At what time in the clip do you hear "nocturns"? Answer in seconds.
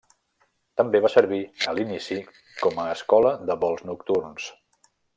3.93-4.53